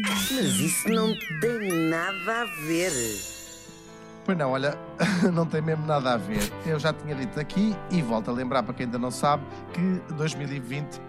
Mas 0.00 0.30
isso 0.60 0.88
não 0.88 1.14
tem 1.40 1.88
nada 1.88 2.42
a 2.42 2.44
ver. 2.66 2.92
Pois 4.24 4.36
não, 4.36 4.50
olha, 4.52 4.78
não 5.32 5.46
tem 5.46 5.62
mesmo 5.62 5.86
nada 5.86 6.14
a 6.14 6.16
ver. 6.16 6.50
Eu 6.66 6.78
já 6.78 6.92
tinha 6.92 7.14
dito 7.14 7.38
aqui 7.40 7.74
e 7.90 8.02
volto 8.02 8.30
a 8.30 8.32
lembrar 8.34 8.62
para 8.62 8.74
quem 8.74 8.84
ainda 8.86 8.98
não 8.98 9.10
sabe 9.10 9.42
que 9.72 10.12
2020 10.14 11.00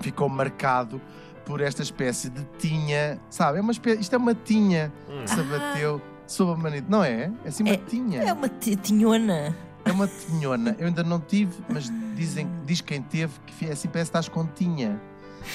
ficou 0.00 0.28
marcado 0.28 1.00
por 1.44 1.60
esta 1.60 1.82
espécie 1.82 2.30
de 2.30 2.44
tinha, 2.58 3.18
sabe? 3.28 3.58
É 3.58 3.60
uma 3.60 3.72
espécie, 3.72 4.00
isto 4.00 4.14
é 4.14 4.18
uma 4.18 4.34
tinha 4.34 4.92
que 5.24 5.30
se 5.30 5.40
abateu 5.40 6.00
sobre 6.26 6.54
a 6.54 6.56
humanidade. 6.56 6.90
Não 6.90 7.02
é? 7.02 7.30
É 7.44 7.48
assim 7.48 7.64
uma 7.64 7.72
É- 7.74 7.76
tinha. 7.76 8.22
É 8.22 8.32
uma 8.32 8.48
ti- 8.48 8.76
tinhona. 8.76 9.56
É 9.84 9.90
uma 9.90 10.06
tinhona. 10.06 10.76
Eu 10.78 10.86
ainda 10.86 11.02
não 11.02 11.18
tive, 11.18 11.56
mas 11.68 11.90
dizem, 12.14 12.48
diz 12.64 12.80
quem 12.80 13.02
teve 13.02 13.32
que 13.46 13.66
é 13.66 13.72
assim 13.72 13.88
parece 13.88 14.10
que 14.12 14.18
estás 14.18 14.28
com 14.28 14.46
tinha. 14.46 15.00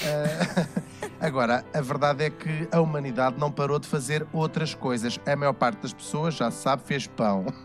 Ah, 0.04 0.66
agora, 1.20 1.64
a 1.72 1.80
verdade 1.80 2.24
é 2.24 2.30
que 2.30 2.68
a 2.70 2.80
humanidade 2.80 3.38
não 3.38 3.50
parou 3.50 3.78
de 3.78 3.86
fazer 3.86 4.26
outras 4.32 4.74
coisas. 4.74 5.18
A 5.26 5.36
maior 5.36 5.52
parte 5.52 5.82
das 5.82 5.92
pessoas, 5.92 6.34
já 6.34 6.50
sabe, 6.50 6.82
fez 6.84 7.06
pão. 7.06 7.46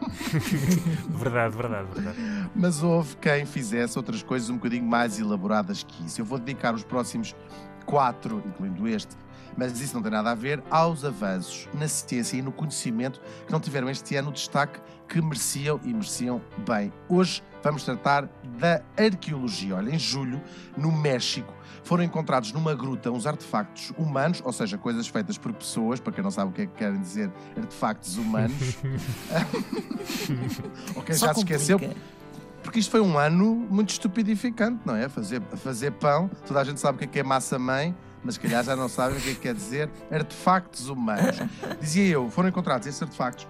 Verdade, 1.10 1.56
verdade, 1.56 1.88
verdade. 1.94 2.50
Mas 2.56 2.82
houve 2.82 3.16
quem 3.18 3.46
fizesse 3.46 3.98
outras 3.98 4.24
coisas 4.24 4.50
um 4.50 4.56
bocadinho 4.56 4.84
mais 4.84 5.20
elaboradas 5.20 5.84
que 5.84 6.06
isso. 6.06 6.22
Eu 6.22 6.26
vou 6.26 6.40
dedicar 6.40 6.74
os 6.74 6.84
próximos 6.84 7.36
quatro, 7.86 8.44
incluindo 8.46 8.88
este, 8.88 9.16
mas 9.58 9.80
isso 9.80 9.94
não 9.94 10.02
tem 10.02 10.12
nada 10.12 10.32
a 10.32 10.36
ver, 10.36 10.64
aos 10.70 11.04
avanços 11.04 11.68
na 11.74 11.88
ciência 11.88 12.38
e 12.38 12.42
no 12.42 12.52
conhecimento 12.52 13.22
que 13.46 13.52
não 13.52 13.60
tiveram 13.60 13.90
este 13.90 14.16
ano 14.16 14.30
o 14.30 14.34
destaque 14.34 14.80
que 15.08 15.22
mereciam 15.22 15.80
e 15.84 15.94
mereciam 15.94 16.42
bem. 16.66 16.92
Hoje 17.10 17.44
vamos 17.62 17.84
tratar 17.84 18.30
da 18.58 18.82
arqueologia. 18.98 19.76
Olha, 19.76 19.94
em 19.94 20.00
julho, 20.00 20.42
no 20.78 20.92
México, 20.92 21.54
foram 21.84 22.04
encontrados 22.04 22.54
numa 22.54 22.74
gruta 22.74 23.12
uns 23.12 23.26
artefactos 23.26 23.92
humanos, 23.98 24.42
ou 24.44 24.54
seja, 24.54 24.78
coisas 24.78 25.08
feitas 25.08 25.38
por 25.38 25.52
pessoas, 25.54 26.00
para 26.00 26.14
quem 26.14 26.24
não 26.24 26.32
sabe 26.32 26.52
o 26.52 26.54
que 26.54 26.62
é 26.62 26.66
que 26.66 26.74
querem 26.74 27.02
dizer 27.02 27.32
artefactos 27.58 28.18
humanos. 28.18 28.58
ou 30.96 31.04
quem 31.04 31.16
Só 31.16 31.28
já 31.28 31.34
se 31.34 31.40
esqueceu. 31.42 31.80
Porque 32.72 32.80
isto 32.80 32.90
foi 32.90 33.02
um 33.02 33.18
ano 33.18 33.68
muito 33.70 33.90
estupidificante, 33.90 34.80
não 34.86 34.96
é? 34.96 35.10
Fazer, 35.10 35.42
fazer 35.58 35.92
pão, 35.92 36.32
toda 36.48 36.62
a 36.62 36.64
gente 36.64 36.80
sabe 36.80 36.96
o 36.96 37.00
que 37.00 37.04
é, 37.04 37.08
que 37.08 37.20
é 37.20 37.24
massa-mãe, 37.24 37.94
mas 38.24 38.36
se 38.36 38.40
calhar 38.40 38.64
já 38.64 38.78
não 38.78 38.88
sabem 38.88 39.18
o 39.18 39.22
que 39.22 39.32
é 39.32 39.34
que 39.34 39.40
quer 39.42 39.54
dizer 39.54 39.90
artefactos 40.10 40.88
humanos. 40.88 41.36
Dizia 41.82 42.08
eu, 42.08 42.30
foram 42.30 42.48
encontrados 42.48 42.88
esses 42.88 43.02
artefactos 43.02 43.46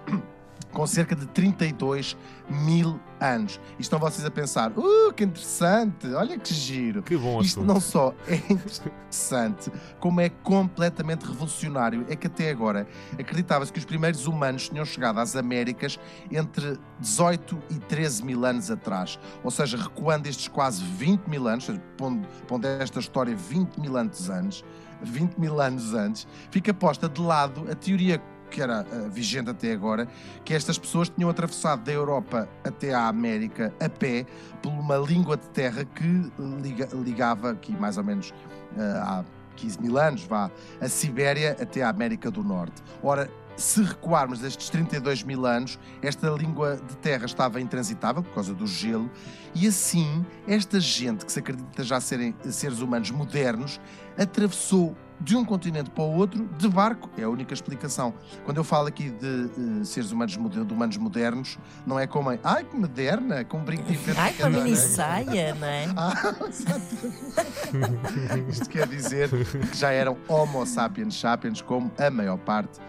com 0.72 0.86
cerca 0.86 1.14
de 1.14 1.26
32 1.26 2.16
mil 2.48 2.98
anos. 3.20 3.60
E 3.78 3.82
estão 3.82 3.98
vocês 3.98 4.24
a 4.24 4.30
pensar, 4.30 4.72
uh, 4.76 5.12
que 5.14 5.24
interessante, 5.24 6.08
olha 6.14 6.38
que 6.38 6.52
giro. 6.52 7.02
Que 7.02 7.16
bom 7.16 7.40
Isto 7.40 7.60
assunto. 7.60 7.72
não 7.72 7.80
só 7.80 8.14
é 8.26 8.36
interessante, 8.52 9.70
como 10.00 10.20
é 10.20 10.28
completamente 10.28 11.24
revolucionário. 11.24 12.04
É 12.08 12.16
que 12.16 12.26
até 12.26 12.50
agora 12.50 12.86
acreditava-se 13.18 13.72
que 13.72 13.78
os 13.78 13.84
primeiros 13.84 14.26
humanos 14.26 14.68
tinham 14.68 14.84
chegado 14.84 15.18
às 15.18 15.36
Américas 15.36 15.98
entre 16.30 16.78
18 16.98 17.62
e 17.70 17.74
13 17.78 18.24
mil 18.24 18.44
anos 18.44 18.70
atrás. 18.70 19.18
Ou 19.44 19.50
seja, 19.50 19.76
recuando 19.76 20.28
estes 20.28 20.48
quase 20.48 20.82
20 20.82 21.26
mil 21.28 21.46
anos, 21.46 21.70
pondo, 21.96 22.26
pondo 22.46 22.66
esta 22.66 22.98
história 22.98 23.36
20 23.36 23.78
mil 23.78 23.96
anos 23.96 24.28
antes, 24.28 24.64
20 25.02 25.36
mil 25.38 25.60
anos 25.60 25.94
antes, 25.94 26.26
fica 26.50 26.72
posta 26.72 27.08
de 27.08 27.20
lado 27.20 27.66
a 27.70 27.74
teoria 27.74 28.22
que 28.52 28.60
era 28.62 28.80
ah, 28.80 29.08
vigente 29.08 29.50
até 29.50 29.72
agora, 29.72 30.06
que 30.44 30.52
estas 30.54 30.78
pessoas 30.78 31.08
tinham 31.08 31.30
atravessado 31.30 31.82
da 31.82 31.92
Europa 31.92 32.48
até 32.62 32.92
à 32.92 33.08
América 33.08 33.72
a 33.80 33.88
pé 33.88 34.26
por 34.62 34.70
uma 34.70 34.96
língua 34.98 35.36
de 35.36 35.48
terra 35.48 35.84
que 35.84 36.30
liga- 36.62 36.88
ligava 36.92 37.50
aqui 37.52 37.72
mais 37.72 37.96
ou 37.96 38.04
menos 38.04 38.32
ah, 38.78 39.24
há 39.24 39.56
15 39.56 39.80
mil 39.80 39.98
anos, 39.98 40.24
vá, 40.24 40.50
a 40.80 40.88
Sibéria 40.88 41.56
até 41.60 41.82
à 41.82 41.88
América 41.88 42.30
do 42.30 42.42
Norte. 42.44 42.82
Ora, 43.02 43.30
se 43.54 43.82
recuarmos 43.82 44.38
destes 44.40 44.70
32 44.70 45.22
mil 45.24 45.44
anos, 45.44 45.78
esta 46.00 46.30
língua 46.30 46.76
de 46.76 46.96
terra 46.96 47.26
estava 47.26 47.60
intransitável 47.60 48.22
por 48.22 48.32
causa 48.32 48.54
do 48.54 48.66
gelo, 48.66 49.10
e 49.54 49.68
assim, 49.68 50.24
esta 50.48 50.80
gente 50.80 51.26
que 51.26 51.30
se 51.30 51.38
acredita 51.38 51.84
já 51.84 52.00
serem 52.00 52.34
seres 52.50 52.80
humanos 52.80 53.10
modernos, 53.10 53.78
atravessou 54.18 54.96
de 55.22 55.36
um 55.36 55.44
continente 55.44 55.90
para 55.90 56.04
o 56.04 56.16
outro 56.16 56.48
de 56.58 56.68
barco. 56.68 57.08
É 57.16 57.22
a 57.22 57.28
única 57.28 57.54
explicação. 57.54 58.14
Quando 58.44 58.56
eu 58.56 58.64
falo 58.64 58.88
aqui 58.88 59.10
de 59.10 59.50
eh, 59.80 59.84
seres 59.84 60.12
humanos, 60.12 60.36
de 60.36 60.72
humanos 60.72 60.96
modernos, 60.96 61.58
não 61.86 61.98
é 61.98 62.06
como, 62.06 62.30
ai 62.42 62.64
que 62.64 62.76
moderna, 62.76 63.44
com 63.44 63.58
um 63.58 63.64
brinco 63.64 63.84
diferente. 63.84 64.20
Ai, 64.20 64.32
com 64.32 64.46
a 64.46 64.50
mini 64.50 64.76
saia, 64.76 65.54
não 65.54 65.66
é? 65.66 65.82
Ah. 65.96 66.12
Isto 68.48 68.68
quer 68.68 68.86
dizer 68.88 69.28
que 69.30 69.76
já 69.76 69.90
eram 69.90 70.16
Homo 70.28 70.64
sapiens 70.66 71.18
sapiens, 71.18 71.60
como 71.60 71.90
a 71.98 72.10
maior 72.10 72.38
parte 72.38 72.80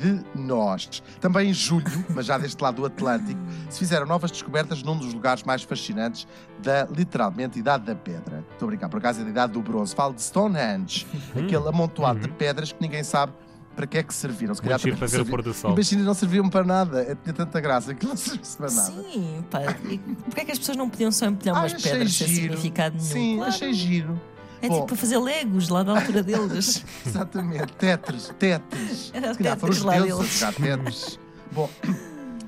de 0.00 0.20
nós. 0.34 1.02
Também 1.20 1.50
em 1.50 1.52
julho, 1.54 1.84
mas 2.14 2.26
já 2.26 2.38
deste 2.38 2.62
lado 2.62 2.76
do 2.76 2.86
Atlântico, 2.86 3.40
se 3.68 3.78
fizeram 3.78 4.06
novas 4.06 4.30
descobertas 4.30 4.82
num 4.82 4.96
dos 4.96 5.12
lugares 5.12 5.42
mais 5.42 5.62
fascinantes 5.62 6.26
da, 6.62 6.84
literalmente, 6.86 7.58
Idade 7.58 7.84
da 7.86 7.94
Pedra. 7.94 8.44
Estou 8.52 8.66
a 8.66 8.68
brincar, 8.70 8.88
por 8.88 8.98
acaso 8.98 9.20
é 9.20 9.24
da 9.24 9.30
Idade 9.30 9.52
do 9.52 9.62
Bronze. 9.62 9.94
Falo 9.94 10.14
de 10.14 10.22
Stonehenge, 10.22 11.06
aquele 11.32 11.68
amontoado 11.68 12.20
de 12.20 12.28
pedras 12.28 12.72
que 12.72 12.80
ninguém 12.80 13.02
sabe 13.02 13.32
para 13.74 13.86
que 13.86 13.98
é 13.98 14.02
que 14.02 14.12
serviram. 14.12 14.54
Se 14.56 14.60
também 14.62 14.96
para 14.96 15.06
ver 15.06 15.20
o 15.20 15.26
pôr 15.26 15.40
do 15.40 15.54
sol. 15.54 15.72
Imagina, 15.72 16.02
não 16.02 16.12
serviam 16.14 16.48
para 16.50 16.64
nada. 16.64 17.00
É, 17.00 17.14
tinha 17.14 17.32
tanta 17.32 17.60
graça 17.60 17.94
que 17.94 18.04
não 18.04 18.16
servia 18.16 18.42
para 18.56 18.70
nada. 18.72 18.92
Sim, 18.92 19.44
pá. 19.48 19.60
E 19.88 19.98
Porquê 19.98 20.40
é 20.40 20.44
que 20.44 20.50
as 20.52 20.58
pessoas 20.58 20.76
não 20.76 20.88
podiam 20.90 21.12
só 21.12 21.26
empilhar 21.26 21.56
Ah, 21.56 21.60
umas 21.60 21.74
achei 21.74 21.92
pedras 21.92 22.12
sem 22.12 22.26
giro. 22.26 22.40
significado 22.54 22.96
nenhum? 22.96 23.08
Sim, 23.08 23.36
Claro. 23.36 23.52
achei 23.52 23.72
giro. 23.72 24.20
É 24.60 24.68
Bom. 24.68 24.74
tipo 24.74 24.86
para 24.86 24.96
fazer 24.96 25.18
legos 25.18 25.68
lá 25.68 25.82
da 25.82 25.98
altura 25.98 26.22
deles. 26.22 26.84
Exatamente, 27.06 27.72
Tetris, 27.74 28.32
Tetris. 28.38 29.10
Era 29.14 29.32
Se 29.32 29.38
calhar 29.38 29.58
foram 29.58 29.72
os 29.72 29.82
lá 29.82 29.94
deuses 29.98 30.16
deles. 30.16 30.38
jogar 30.38 30.54
Tetris. 30.54 31.20
Bom, 31.52 31.70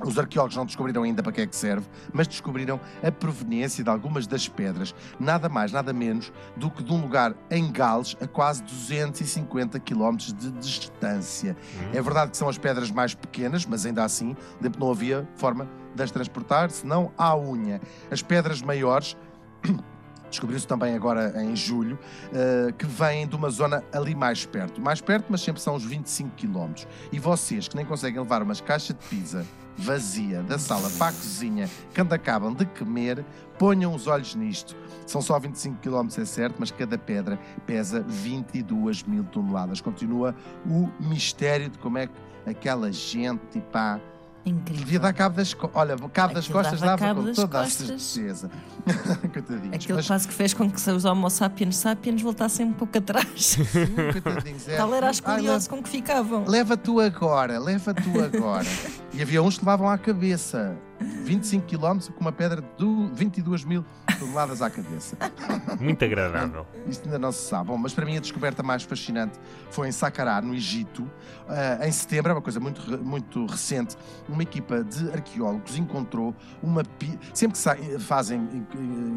os 0.04 0.19
arqueólogos 0.19 0.56
não 0.56 0.65
descobriram 0.65 1.03
ainda 1.03 1.22
para 1.22 1.32
que 1.32 1.41
é 1.43 1.47
que 1.47 1.54
serve, 1.54 1.87
mas 2.12 2.26
descobriram 2.26 2.81
a 3.03 3.12
proveniência 3.12 3.84
de 3.84 3.91
algumas 3.91 4.26
das 4.26 4.49
pedras, 4.49 4.94
nada 5.19 5.49
mais, 5.49 5.72
nada 5.72 5.93
menos 5.93 6.32
do 6.56 6.70
que 6.70 6.82
de 6.82 6.93
um 6.93 7.00
lugar 7.00 7.34
em 7.50 7.70
Gales 7.70 8.16
a 8.20 8.26
quase 8.26 8.62
250 8.62 9.78
km 9.81 10.16
de 10.16 10.50
distância. 10.53 11.56
É 11.93 12.00
verdade 12.00 12.31
que 12.31 12.37
são 12.37 12.49
as 12.49 12.56
pedras 12.59 12.91
mais 12.91 13.15
pequenas, 13.15 13.66
mas 13.66 13.84
ainda 13.84 14.03
assim, 14.04 14.34
não 14.78 14.91
havia 14.91 15.28
forma 15.37 15.69
de 15.94 16.03
as 16.03 16.10
transportar, 16.10 16.70
senão 16.70 17.12
à 17.19 17.37
unha. 17.37 17.81
As 18.10 18.22
pedras 18.22 18.62
maiores 18.62 19.16
descobriu-se 20.30 20.66
também 20.66 20.94
agora 20.94 21.34
em 21.42 21.54
julho, 21.54 21.98
eh, 22.32 22.72
que 22.78 22.86
vêm 22.86 23.26
de 23.26 23.36
uma 23.36 23.50
zona 23.50 23.84
ali 23.92 24.14
mais 24.14 24.46
perto. 24.46 24.80
Mais 24.80 25.00
perto, 25.00 25.26
mas 25.28 25.41
sempre 25.41 25.60
são 25.60 25.74
uns 25.74 25.84
25 25.84 26.30
km. 26.36 26.86
E 27.12 27.18
vocês 27.18 27.68
que 27.68 27.76
nem 27.76 27.84
conseguem 27.84 28.20
levar 28.20 28.42
umas 28.42 28.60
caixas 28.60 28.96
de 28.96 29.06
pizza 29.08 29.44
vazia 29.76 30.42
da 30.42 30.58
sala 30.58 30.90
para 30.90 31.08
a 31.08 31.12
cozinha, 31.12 31.69
quando 31.94 32.12
acabam 32.12 32.52
de 32.52 32.66
comer, 32.66 33.24
ponham 33.58 33.94
os 33.94 34.06
olhos 34.06 34.34
nisto. 34.34 34.76
São 35.06 35.22
só 35.22 35.38
25 35.38 35.78
km, 35.80 36.06
é 36.20 36.24
certo, 36.24 36.56
mas 36.58 36.70
cada 36.70 36.98
pedra 36.98 37.38
pesa 37.66 38.04
22 38.06 39.02
mil 39.04 39.24
toneladas. 39.24 39.80
Continua 39.80 40.34
o 40.66 40.88
mistério 41.00 41.69
de 41.69 41.78
como 41.78 41.98
é 41.98 42.06
que 42.06 42.12
aquela 42.46 42.92
gente, 42.92 43.60
pá, 43.72 44.00
Incrível. 44.44 44.84
devia 44.84 45.00
dar 45.00 45.12
cabo 45.12 45.36
das 45.36 45.52
costas. 45.52 45.80
Olha, 45.80 45.96
cabo 46.12 46.34
das 46.34 46.48
costas 46.48 46.80
dava 46.80 46.96
dava 46.96 47.22
com 47.22 47.32
toda 47.32 47.60
a 47.60 47.62
costas. 47.64 48.02
certeza. 48.02 48.50
Coitadinhos. 49.32 49.74
Aquilo 49.74 49.98
Mas, 49.98 50.06
quase 50.06 50.28
que 50.28 50.34
fez 50.34 50.54
com 50.54 50.70
que 50.70 50.90
os 50.90 51.04
Homo 51.04 51.28
sapiens 51.28 51.76
sapiens 51.76 52.22
voltassem 52.22 52.66
um 52.66 52.72
pouco 52.72 52.96
atrás. 52.96 53.56
coitadinhos. 54.12 54.68
é. 54.68 54.76
Tal 54.76 54.94
era 54.94 55.06
a 55.06 55.08
Ai, 55.08 55.12
escoliose 55.12 55.68
com 55.68 55.82
que 55.82 55.88
ficavam. 55.88 56.44
Leva 56.46 56.76
tu 56.76 57.00
agora, 57.00 57.58
leva 57.58 57.92
tu 57.92 58.20
agora. 58.20 58.66
e 59.12 59.20
havia 59.22 59.42
uns 59.42 59.58
que 59.58 59.64
levavam 59.64 59.88
à 59.88 59.98
cabeça 59.98 60.76
25 61.25 61.66
km 61.66 61.98
com 62.15 62.21
uma 62.21 62.32
pedra 62.32 62.62
de 62.62 63.10
22 63.15 63.65
mil 63.65 63.84
toneladas 64.19 64.60
à 64.62 64.69
cabeça. 64.71 65.16
Muito 65.81 66.04
agradável. 66.04 66.66
Isto 66.87 67.04
ainda 67.06 67.19
não 67.19 67.32
se 67.32 67.48
sabe. 67.48 67.69
Bom, 67.69 67.76
mas 67.76 67.93
para 67.94 68.04
mim 68.04 68.16
a 68.16 68.21
descoberta 68.21 68.62
mais 68.62 68.82
fascinante 68.82 69.38
foi 69.70 69.88
em 69.88 69.93
Saqqara, 69.93 70.41
no 70.43 70.54
Egito. 70.54 71.08
Ah, 71.49 71.87
em 71.87 71.93
setembro, 71.93 72.31
é 72.31 72.34
uma 72.34 72.43
coisa 72.43 72.61
muito, 72.61 72.99
muito 73.05 73.46
recente, 73.46 73.96
uma 74.29 74.43
equipa 74.43 74.84
de 74.84 75.11
arqueólogos 75.11 75.76
encontrou 75.76 76.34
uma... 76.62 76.82
pi- 76.84 77.19
Sempre 77.32 77.58
que 77.58 77.99
fazem, 77.99 78.67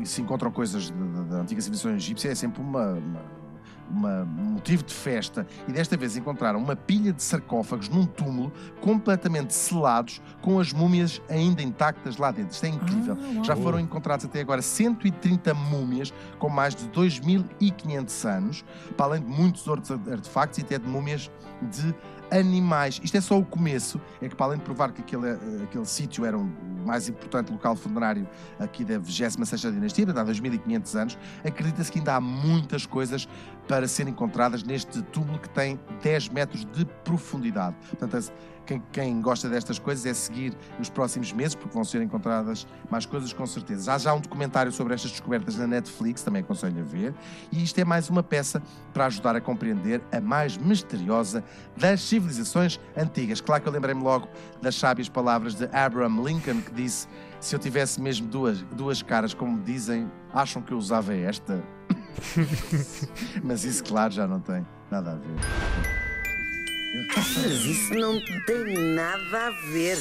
se 0.05 0.21
encontram 0.21 0.51
coisas 0.51 0.89
da 1.29 1.37
antiga 1.37 1.61
civilização 1.61 1.95
egípcia, 1.95 2.29
é 2.31 2.35
sempre 2.35 2.61
uma- 2.61 2.93
uma 2.93 3.42
uma- 3.93 4.23
um 4.23 4.53
motivo 4.53 4.83
de 4.83 4.93
festa 4.93 5.45
e 5.67 5.71
desta 5.71 5.95
vez 5.95 6.17
encontraram 6.17 6.59
uma 6.59 6.75
pilha 6.75 7.13
de 7.13 7.21
sarcófagos 7.23 7.89
num 7.89 8.05
túmulo 8.05 8.51
completamente 8.81 9.53
selados 9.53 10.21
com 10.41 10.59
as 10.59 10.73
múmias 10.73 11.21
ainda 11.29 11.61
intactas 11.61 12.17
lá 12.17 12.31
dentro. 12.31 12.51
Isto 12.53 12.65
é 12.65 12.69
incrível. 12.69 13.17
Ah. 13.39 13.43
Já 13.43 13.55
foram 13.55 13.79
encontrados 13.79 14.25
até 14.25 14.41
agora 14.41 14.61
130 14.61 15.53
múmias 15.53 16.13
com 16.39 16.49
mais 16.49 16.75
de 16.75 16.87
2.500 16.89 18.25
anos, 18.25 18.65
para 18.97 19.05
além 19.07 19.21
de 19.21 19.27
muitos 19.27 19.67
outros 19.67 19.91
artefactos 19.91 20.59
e 20.59 20.61
até 20.61 20.77
de 20.79 20.87
múmias 20.87 21.31
de 21.71 21.93
animais. 22.31 22.99
Isto 23.03 23.17
é 23.17 23.21
só 23.21 23.37
o 23.37 23.45
começo, 23.45 24.01
é 24.21 24.27
que 24.27 24.35
para 24.35 24.47
além 24.47 24.57
de 24.57 24.63
provar 24.63 24.91
que 24.91 25.01
aquele, 25.01 25.27
eh, 25.29 25.37
aquele 25.63 25.85
sítio 25.85 26.25
era 26.25 26.37
o 26.37 26.43
mais 26.85 27.07
importante 27.07 27.51
local 27.51 27.75
funerário 27.75 28.27
aqui 28.59 28.83
da 28.83 28.97
26ª 28.99 29.71
dinastia, 29.71 30.05
há 30.09 30.23
2.500 30.23 30.95
anos, 30.95 31.17
acredita-se 31.45 31.91
que 31.91 31.99
ainda 31.99 32.15
há 32.15 32.21
muitas 32.21 32.85
coisas 32.85 33.27
para 33.83 33.87
serem 33.89 34.13
encontradas 34.13 34.63
neste 34.63 35.01
túmulo 35.01 35.37
que 35.37 35.49
tem 35.49 35.77
10 36.01 36.29
metros 36.29 36.63
de 36.63 36.85
profundidade. 37.03 37.75
Portanto, 37.89 38.31
quem, 38.65 38.81
quem, 38.93 39.21
gosta 39.21 39.49
destas 39.49 39.77
coisas 39.77 40.05
é 40.05 40.13
seguir 40.13 40.53
nos 40.79 40.89
próximos 40.89 41.33
meses, 41.33 41.53
porque 41.53 41.73
vão 41.73 41.83
ser 41.83 42.01
encontradas 42.01 42.65
mais 42.89 43.05
coisas 43.05 43.33
com 43.33 43.45
certeza. 43.45 43.91
Há 43.91 43.97
já 43.97 44.13
um 44.13 44.21
documentário 44.21 44.71
sobre 44.71 44.93
estas 44.93 45.11
descobertas 45.11 45.57
na 45.57 45.67
Netflix, 45.67 46.23
também 46.23 46.41
aconselho 46.41 46.79
a 46.79 46.83
ver, 46.83 47.13
e 47.51 47.61
isto 47.61 47.77
é 47.77 47.83
mais 47.83 48.09
uma 48.09 48.23
peça 48.23 48.63
para 48.93 49.07
ajudar 49.07 49.35
a 49.35 49.41
compreender 49.41 50.01
a 50.13 50.21
mais 50.21 50.55
misteriosa 50.55 51.43
das 51.75 51.99
civilizações 51.99 52.79
antigas. 52.95 53.41
Claro 53.41 53.63
que 53.63 53.67
eu 53.67 53.73
lembrei-me 53.73 54.01
logo 54.01 54.29
das 54.61 54.75
sábias 54.75 55.09
palavras 55.09 55.55
de 55.55 55.65
Abraham 55.75 56.23
Lincoln, 56.23 56.61
que 56.61 56.71
disse: 56.71 57.05
Se 57.41 57.53
eu 57.53 57.59
tivesse 57.59 57.99
mesmo 57.99 58.29
duas, 58.29 58.61
duas 58.61 59.01
caras, 59.01 59.33
como 59.33 59.61
dizem, 59.61 60.09
acham 60.33 60.61
que 60.61 60.71
eu 60.71 60.77
usava 60.77 61.13
esta? 61.13 61.61
Mas 63.43 63.63
isso, 63.63 63.83
claro, 63.83 64.13
já 64.13 64.27
não 64.27 64.39
tem 64.39 64.65
nada 64.89 65.11
a 65.11 65.15
ver. 65.15 65.27
Mas 67.15 67.65
isso 67.65 67.93
não 67.95 68.19
tem 68.45 68.95
nada 68.95 69.47
a 69.47 69.51
ver. 69.71 69.97